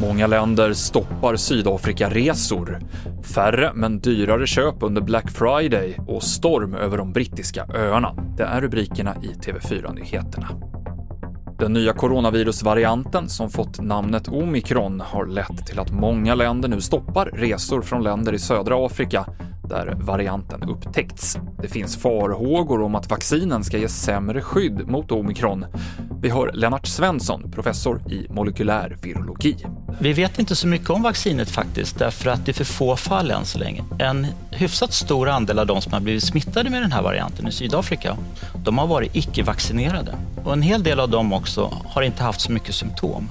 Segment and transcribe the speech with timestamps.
[0.00, 2.78] Många länder stoppar Sydafrika-resor.
[3.34, 8.14] Färre men dyrare köp under Black Friday och storm över de brittiska öarna.
[8.36, 10.48] Det är rubrikerna i TV4-nyheterna.
[11.58, 17.26] Den nya coronavirusvarianten som fått namnet omikron har lett till att många länder nu stoppar
[17.26, 19.26] resor från länder i södra Afrika
[19.68, 21.38] där varianten upptäckts.
[21.62, 25.66] Det finns farhågor om att vaccinen ska ge sämre skydd mot omikron.
[26.20, 29.66] Vi hör Lennart Svensson, professor i molekylär virologi.
[30.00, 33.30] Vi vet inte så mycket om vaccinet faktiskt, därför att det är för få fall
[33.30, 33.84] än så länge.
[33.98, 37.52] En hyfsat stor andel av de som har blivit smittade med den här varianten i
[37.52, 38.16] Sydafrika,
[38.64, 40.14] de har varit icke-vaccinerade.
[40.44, 43.28] Och en hel del av dem också har inte haft så mycket symptom.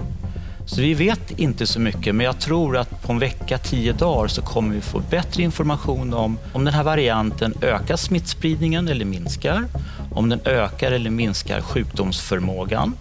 [0.65, 4.27] Så vi vet inte så mycket, men jag tror att på en vecka, tio dagar
[4.27, 9.65] så kommer vi få bättre information om om den här varianten ökar smittspridningen eller minskar,
[10.11, 12.93] om den ökar eller minskar sjukdomsförmågan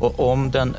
[0.00, 0.76] och om den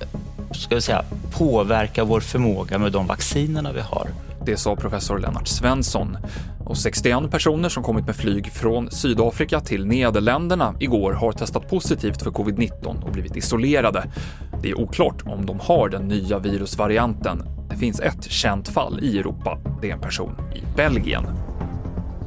[0.52, 4.10] ska vi säga, påverkar vår förmåga med de vaccinerna vi har.
[4.46, 6.18] Det sa professor Lennart Svensson.
[6.66, 12.24] Och 61 personer som kommit med flyg från Sydafrika till Nederländerna igår har testat positivt
[12.24, 14.04] för covid-19 och blivit isolerade.
[14.62, 17.44] Det är oklart om de har den nya virusvarianten.
[17.70, 19.58] Det finns ett känt fall i Europa.
[19.82, 21.24] Det är en person i Belgien.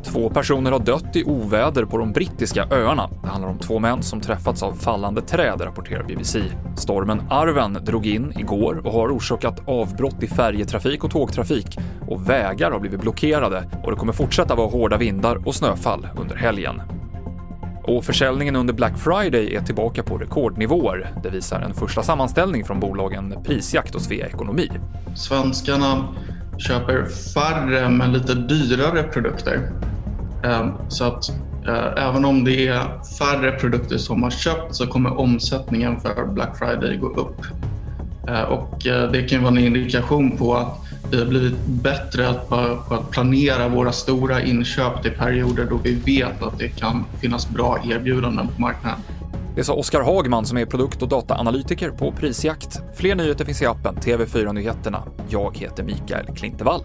[0.05, 3.11] Två personer har dött i oväder på de brittiska öarna.
[3.23, 6.43] Det handlar om två män som träffats av fallande träd, rapporterar BBC.
[6.77, 12.71] Stormen Arven drog in igår och har orsakat avbrott i färjetrafik och tågtrafik och vägar
[12.71, 16.83] har blivit blockerade och det kommer fortsätta vara hårda vindar och snöfall under helgen.
[17.87, 21.13] Och försäljningen under Black Friday är tillbaka på rekordnivåer.
[21.23, 24.71] Det visar en första sammanställning från bolagen Prisjakt och Svea Ekonomi.
[25.17, 26.15] Svenskarna
[26.59, 29.71] köper färre men lite dyrare produkter.
[30.45, 31.29] Ehm, så att
[31.67, 36.59] eh, även om det är färre produkter som har köpt så kommer omsättningen för Black
[36.59, 37.41] Friday gå upp.
[38.29, 40.79] Eh, och eh, det kan vara en indikation på att
[41.11, 46.43] vi har blivit bättre på att planera våra stora inköp till perioder då vi vet
[46.43, 48.99] att det kan finnas bra erbjudanden på marknaden.
[49.57, 52.81] Det sa Oskar Hagman som är produkt och dataanalytiker på Prisjakt.
[52.95, 55.03] Fler nyheter finns i appen TV4 Nyheterna.
[55.29, 56.81] Jag heter Mikael Klintevall.